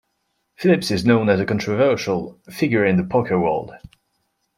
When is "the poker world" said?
2.97-3.71